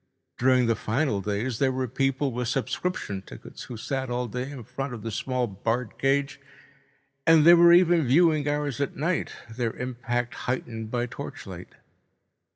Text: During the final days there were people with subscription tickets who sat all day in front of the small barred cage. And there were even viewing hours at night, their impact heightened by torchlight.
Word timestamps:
During 0.39 0.65
the 0.65 0.75
final 0.75 1.21
days 1.21 1.59
there 1.59 1.71
were 1.71 1.87
people 1.87 2.31
with 2.31 2.47
subscription 2.47 3.21
tickets 3.21 3.65
who 3.65 3.77
sat 3.77 4.09
all 4.09 4.25
day 4.27 4.49
in 4.49 4.63
front 4.63 4.95
of 4.95 5.03
the 5.03 5.11
small 5.11 5.45
barred 5.45 5.99
cage. 5.99 6.41
And 7.27 7.45
there 7.45 7.55
were 7.55 7.71
even 7.71 8.07
viewing 8.07 8.47
hours 8.47 8.81
at 8.81 8.95
night, 8.95 9.33
their 9.55 9.73
impact 9.75 10.33
heightened 10.49 10.89
by 10.89 11.05
torchlight. 11.05 11.75